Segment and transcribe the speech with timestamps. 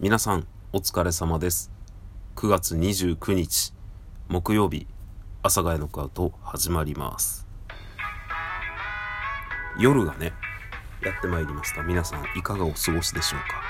[0.00, 1.70] 皆さんお疲れ様です。
[2.34, 3.72] 9月29日
[4.28, 4.88] 木曜日
[5.42, 7.46] 阿佐ヶ谷ノックアウト始まります。
[9.78, 10.32] 夜がね
[11.00, 11.84] やってまいりました。
[11.84, 13.62] 皆さんいかがお過ごしでしょうか？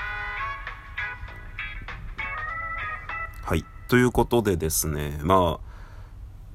[3.43, 3.63] はい。
[3.87, 5.65] ということでですねまあ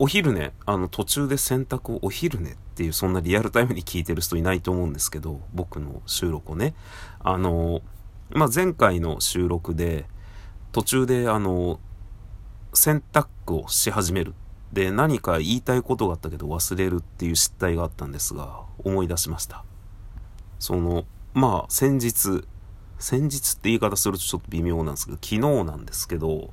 [0.01, 6.75] お昼ね、あの途中で洗濯をお昼ねっていうそんなリアルタイムに聞いてる人いないと思うんですけど、僕の収録をね。
[7.21, 7.83] あの、
[8.33, 10.07] まあ、前回の収録で
[10.73, 11.81] 途中であの、
[12.73, 14.35] 洗濯をし始める。
[14.73, 19.65] で、何か言いたいことがあったけど忘れるっていう失態があったんですが、思い出しました。
[20.61, 21.05] その、
[21.35, 22.45] まあ、先日、
[23.01, 26.53] 先日って言い方するとちょっと微妙なんですけど、昨日なんですけど、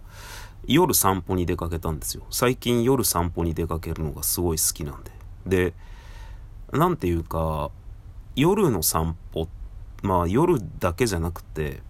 [0.66, 2.24] 夜散歩に出かけたんですよ。
[2.32, 5.12] 最近夜散歩に出かけるのがすごい好きなんで。
[5.46, 5.74] で、
[6.72, 7.70] なんていうか、
[8.36, 9.57] 夜の散歩って、
[10.02, 11.82] まあ夜だけじゃなくて、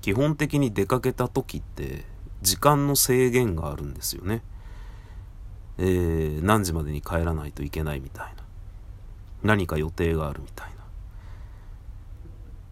[0.00, 2.04] 基本的に出かけた時って、
[2.42, 4.42] 時間の制限があるんですよね。
[5.78, 8.44] えー、何時までに帰らないといけないみたいな。
[9.42, 10.74] 何か予定があるみたいな。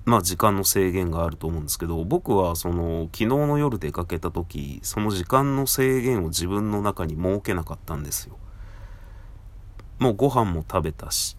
[0.04, 8.36] まあ時間の制限があると思うんですけど僕はその昨日の夜出かけた時その時間の制限を自分の中に設けなかったんですよ
[10.00, 11.36] もうご飯も食べたし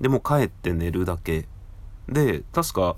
[0.00, 1.46] でも帰って寝るだけ
[2.08, 2.96] で確か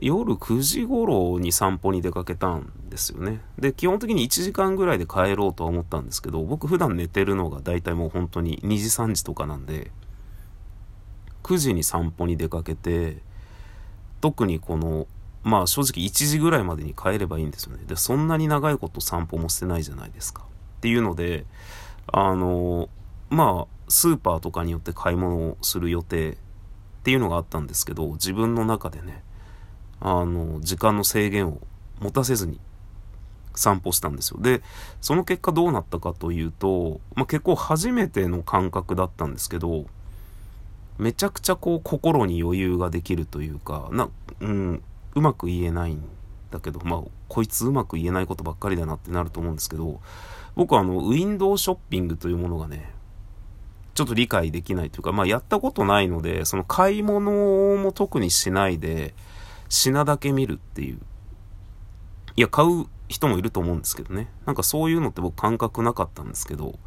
[0.00, 3.40] 夜9時頃に散歩に出かけたんですよね。
[3.58, 9.90] で基本的に1時間ぐらいで帰ろうとは思ったんですけど僕普段寝てるのが大体もう本当に2時3時とかなんで
[11.44, 13.18] 9時に散歩に出かけて
[14.20, 15.06] 特にこの
[15.42, 17.84] まあ正直1時ぐらいまでに帰ればいいんですよね。
[17.86, 20.42] でそんなに長いこと散歩もしてないじゃないですか。
[20.42, 21.46] っていうので
[22.12, 22.90] あの
[23.30, 26.36] まあスーパーとかによって買い物をする予定
[27.06, 29.22] っていうのがあったんですけど自分の中でね
[30.00, 31.60] あの時間の制限を
[32.00, 32.58] 持たせずに
[33.54, 34.40] 散歩したんですよ。
[34.40, 34.60] で
[35.00, 39.86] その結果どうなったかというと、まあ、結構初めての感覚だったんですけど
[40.98, 44.08] めちゃくちゃこう心に余裕ができるというかな、
[44.40, 44.82] うん、
[45.14, 46.02] うまく言えないん
[46.50, 50.00] だけどまあこいつうまく言えないことばっかりだなってなると思うんですけど
[50.56, 52.95] 僕はあのウィンドウショッピングというものがね
[53.96, 57.32] ちょっと理解できないというかまあやったことないのでその買い物
[57.76, 59.14] も特にしないで
[59.68, 60.98] 品だけ見るっていう
[62.36, 64.28] いや買う人もいると思うんですけどね。
[64.46, 66.78] なんかそういうのって僕感覚なかったんですけど、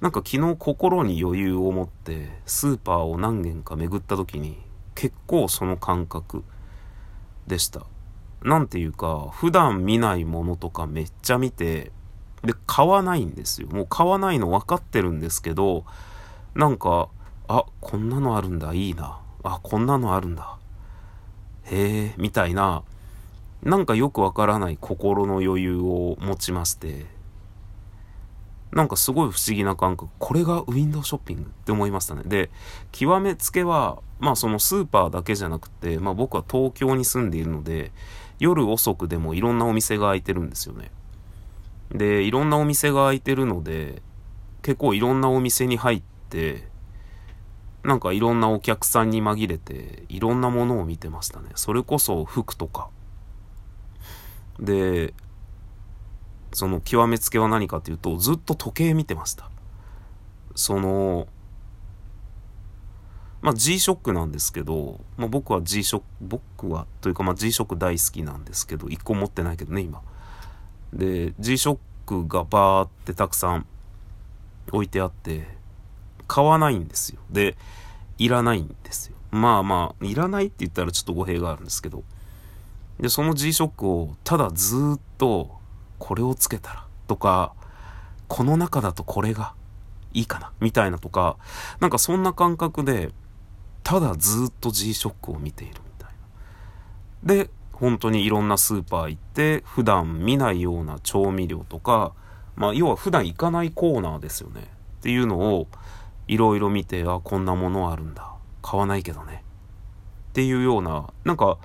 [0.00, 4.58] なんか昨日心に余裕を持ってスーパーを何軒か巡った時に
[4.94, 6.44] 結構その感覚
[7.46, 7.86] でした。
[8.42, 11.92] なんていうか、普段見ないものとかめっちゃ見て、
[12.42, 13.68] で、買わないんですよ。
[13.68, 15.84] もう買わないの分かってるんですけど、
[16.54, 17.08] なんか、
[17.48, 19.18] あ、こんなのあるんだ、いいな。
[19.42, 20.58] あ、こんなのあるんだ。
[21.64, 22.82] へえ、みたいな、
[23.62, 27.06] なんかよくわからない心の余裕を持ちまして、
[28.72, 30.10] なんかすごい不思議な感覚。
[30.18, 32.22] これがウィンドウショッピングって思いましたね。
[32.24, 32.50] で、
[32.90, 37.92] 極めつけは、まあそのスーパーだけじゃなくて、まあ僕は東京に住んでいるので、
[38.38, 40.90] 夜遅くでもいろんなお店が開いてるんですよね。
[41.92, 44.02] で、いろんなお店が開いてるので、
[44.62, 46.66] 結構いろんなお店に入ってて、
[47.84, 51.50] なんかいろんなお客さんに紛れて、いろんなものを見てましたね。
[51.56, 52.88] それこそ服とか、
[54.58, 55.12] で、
[56.52, 59.50] その極めつけは何かというと、ずっと時計見てました。
[60.54, 61.28] その、
[63.42, 70.00] まあ G-SHOCK なんですけど、まあ僕は G-SHOCK、僕はというかまあ G-SHOCK 大好きなんですけど、一個持ってないけどね、今。
[70.92, 73.66] で、G-SHOCK がバーってたくさん
[74.70, 75.61] 置いてあって、
[76.28, 77.20] 買わないんですよ。
[77.30, 77.56] で、
[78.18, 79.16] いらないんですよ。
[79.30, 82.04] まあまあ、いらないって言ったらちょっと語弊があるんですけど、
[83.00, 85.50] で、その G-SHOCK をただずっと
[85.98, 87.54] これをつけたらとか、
[88.28, 89.54] この中だとこれが
[90.12, 91.36] いいかなみたいなとか、
[91.80, 93.10] なんかそんな感覚で、
[93.82, 96.10] ただずっと G-SHOCK を見ているみたい
[97.26, 97.34] な。
[97.34, 102.12] で、本当にいろんなスーパー行って、普段見ないような調味料とか、
[102.54, 104.68] まあ要は普段行かないコーナーですよね。
[104.98, 105.66] っていうのを
[106.28, 108.32] いろいろ見て、あ、こんなものあるんだ。
[108.62, 109.44] 買わないけどね。
[110.30, 111.58] っていうような、なんか、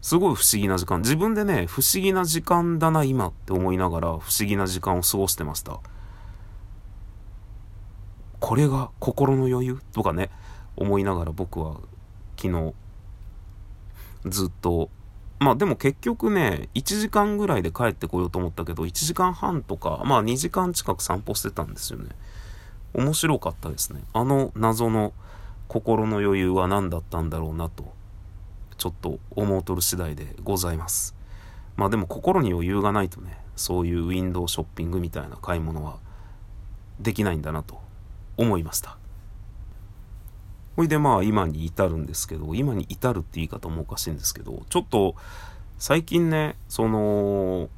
[0.00, 1.00] すごい不思議な時間。
[1.00, 5.80] 自分でね、不思議な時間だな、今って思いながら、不思議な時間を過ごしてました。
[8.40, 10.30] これが心の余裕とかね、
[10.76, 11.80] 思いながら僕は
[12.36, 12.72] 昨日、
[14.26, 14.90] ずっと、
[15.40, 22.10] まあでも結局ね、1時間ぐらいで帰ってこようと思ったけど、1時間半とか、まあ2時間近く散歩してたんですよね。
[22.98, 24.02] 面白かったですね。
[24.12, 25.12] あの謎の
[25.68, 27.92] 心の余裕は何だったんだろうなと。
[28.76, 31.18] ちょっと思うとる次第でございます。
[31.78, 35.98] まあでも心に余裕がないとねそういうウィンドウショッピングみたいな買い物は
[37.00, 37.80] できないんだなと
[38.36, 38.98] 思いました
[40.74, 45.14] ほいでまあ今に至るんですけど今に至るって言い方もおかしいんですけどちょっと
[45.78, 47.68] 最近ねその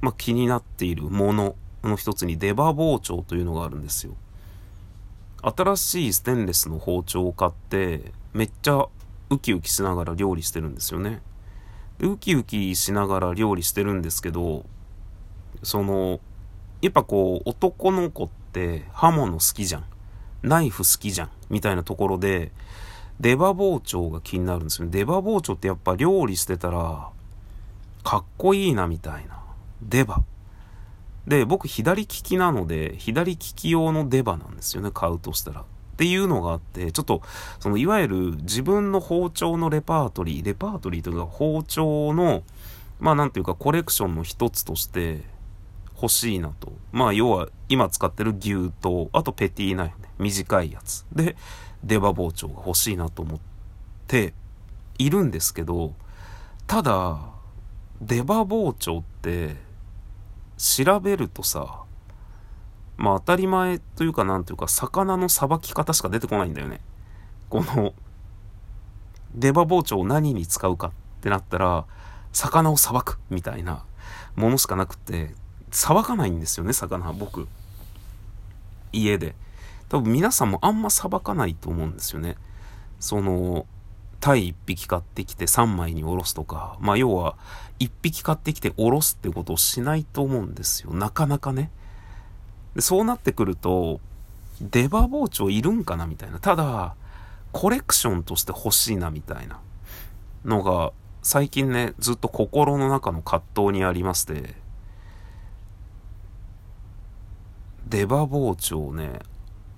[0.00, 4.14] まあ気になっているものの一つに出刃包丁というのがあるんですよ。
[5.42, 8.86] 新しいステンレスの包丁を買ってめっちゃ
[9.30, 11.22] ウキウキしながら料理してるんですよね。
[12.00, 14.64] ウキウキしながら料理してるんですけど
[15.62, 16.20] その
[16.80, 19.84] やっぱこう男の子って刃物好きじゃん。
[20.42, 21.30] ナイフ好きじゃん。
[21.50, 22.52] みたいなところで
[23.20, 24.92] 出刃包丁が気になるんですよね。
[24.92, 27.10] 出刃包丁ってやっぱ料理してたら
[28.04, 29.42] かっこいいなみたいな。
[29.82, 30.22] 出刃
[31.28, 35.64] で僕左利きなので左利き用の出刃なんですよね買うとしたらっ
[35.98, 37.22] ていうのがあって、ちょっと、
[37.58, 42.44] そのいわゆる自分の包丁のレパートリー、レパートリーというか包丁の、
[43.00, 45.22] まあなんていうかコレクションの一つとして
[46.00, 46.72] 欲しいなと。
[46.92, 51.04] まあ要は今使ってる牛刀、あとペティナイフね、短いやつ。
[51.12, 51.34] で、
[51.82, 53.40] 出刃包丁が欲しいなと思っ
[54.06, 54.34] て
[54.98, 55.94] いるんですけど、
[56.68, 57.18] ただ、
[58.00, 59.56] 出刃包丁って
[60.58, 61.84] 調べるとさ、
[62.96, 66.80] まあ当たり前というかなんというか魚のさばき方しか出てこないんだよね。
[67.48, 67.94] この
[69.34, 71.86] 出刃包丁を何に使うかってなったら
[72.32, 73.84] 魚をさばくみたいな
[74.36, 75.34] ものしかなくて
[75.70, 77.48] さばかないんですよね魚僕。
[78.92, 79.34] 家で。
[79.88, 82.36] 多分皆さんもあんまさばかないと思うんですよね。
[83.00, 83.64] その
[84.20, 86.76] 鯛1匹買ってきて3枚におろすとか。
[86.80, 87.36] まあ要は
[87.78, 90.92] 1匹買ってきておろすってことをしないと思うんですよ。
[90.92, 91.70] なかなかね。
[92.74, 94.00] でそうなってくると、
[94.60, 96.38] 出刃包丁いるんかなみたいな。
[96.38, 96.94] ただ、
[97.52, 99.60] コレクションとして欲しいなみたいな。
[100.44, 100.92] のが、
[101.22, 104.54] 最近ね、ずっと心の中の葛藤にありまして、
[107.88, 109.20] 出刃包丁ね、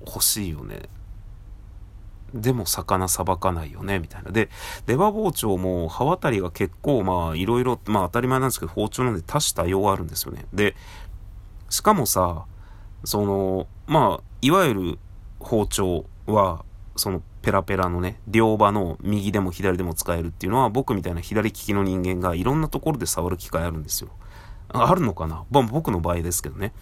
[0.07, 0.89] 欲しいよね。
[2.35, 4.31] でも魚さばかないよね、みたいな。
[4.31, 4.50] で、
[4.87, 10.47] 出刃包丁も刃渡りが結構まあいろいろ、まあ当たり前なんですけど包丁なんで多種多様あるんですよね。
[10.53, 10.77] で、
[11.69, 12.44] しかもさ、
[13.05, 14.99] その、まあ、いわゆる
[15.38, 16.65] 包丁は、
[16.97, 24.11] そのペラペラのね、両刃の右でも左でも使えるっていうのは、僕みたいな左利きの人間がいろんなところで触る機会あるんですよ。
[24.69, 25.44] あるのかな？
[25.50, 26.73] 僕の場合ですけどね。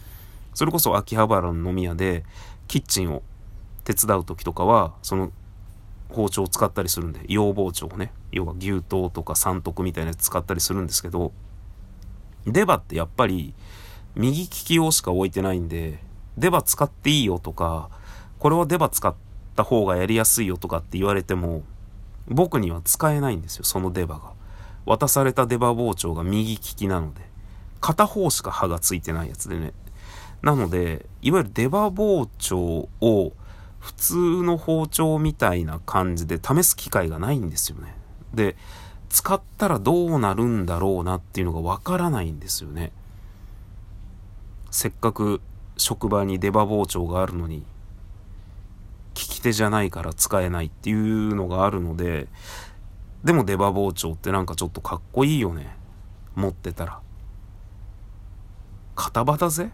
[0.55, 2.25] それこそ秋葉原の飲み屋で、
[2.67, 3.23] キッチンを
[3.89, 5.33] 手伝う時とかは、その
[6.11, 11.33] 包丁を使ったりするんで、洋包丁をね、要は牛刀とか三徳みたいなやつ使ったりするんですけど、
[12.47, 13.55] 出刃ってやっぱり
[14.15, 16.03] 右利き用しか置いてないんで、
[16.37, 17.89] 出刃使っていいよとか、
[18.39, 19.15] これは出刃使っ
[19.57, 21.63] た方がやりやすいよとかって言われても、
[22.29, 24.33] 僕には使えないんですよ、その出刃が。
[24.85, 27.23] 渡された出刃包丁が右利きなので、
[27.81, 29.73] 片方しか刃がついてないやつでね。
[30.43, 33.33] なので、いわゆる出刃包丁を
[33.81, 37.95] 普通の包丁みたいな感じで試す機会がないんですよね。
[38.35, 38.57] で、
[39.09, 42.93] 使ったらどうなるんだろうなっていうのがわからないんですよね。
[44.71, 45.41] せっかく
[45.77, 47.65] 職場に出刃包丁があるのに、
[49.15, 52.29] 利き手じゃないから使えないっていうのがあるので、
[53.25, 55.77] でも出刃包丁ってなんかちょっとかっこいいよね。
[56.35, 57.01] 持ってたら。
[58.95, 59.71] 片場だぜ？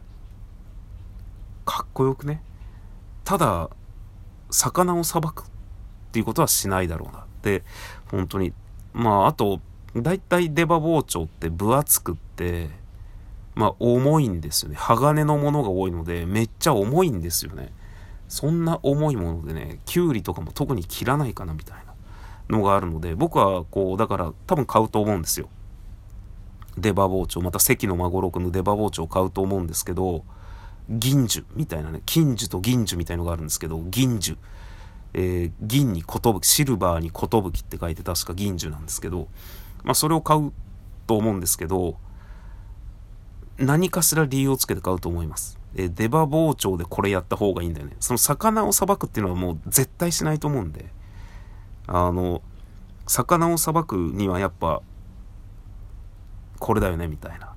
[1.65, 2.43] かっこよくね？
[3.25, 3.71] ただ、
[4.55, 5.47] 魚をさばくっ
[6.13, 7.25] ていうことはしないだろうな。
[7.43, 7.65] で、
[8.11, 8.53] 本当に。
[8.93, 9.61] まあ、あと、
[9.97, 12.71] だいたい出刃包丁って分厚くって、
[13.55, 14.77] まあ重いんですよね。
[14.77, 17.73] 鋼のものが多いので、めっちゃ重いんですよね。
[18.29, 21.77] そんな重いものでね、きゅうりとかも特に切らないかなみたい
[22.49, 25.49] なのがあるので、僕はこう、だから多分買うと思うんですよ。
[26.77, 30.25] 出刃包丁、また関の孫六の出刃包丁を買うと思うんですけど、
[30.89, 34.37] 銀樹みたいなね、金樹と銀樹みたいのがあるんですけど、銀樹。
[35.17, 39.29] えー、銀に寿、シルバーに寿って書いて確か銀樹なんですけど、
[39.85, 40.53] まあそれを買う
[41.07, 41.97] と思うんですけど、
[43.57, 45.59] 何かしら理由をつけて買うと思います。
[45.77, 47.97] え出刃包丁でこれやった方がいいんだよね。
[48.01, 50.87] その魚をさばくっていうのはもう絶対しないと思うんで、
[51.87, 52.43] あの、
[53.07, 54.83] 魚をさばくにはやっぱ、
[56.59, 57.54] これだよね、みたいな。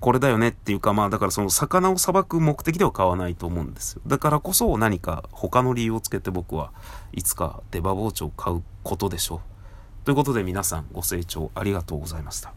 [0.00, 4.02] これだよねっていうか、まあだからその魚をさばく目的では買わないと思うんですよ。
[4.06, 6.72] だからこそ何か他の理由をつけて僕は
[7.12, 9.40] いつか出刃包丁を買うことでしょう。
[10.04, 12.52] ということで皆さんご清聴ありがとうございました。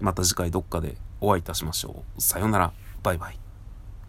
[0.00, 2.20] また次回どっかでお会いいたしましょう。
[2.20, 2.72] さようなら。
[3.02, 3.45] バイバイ。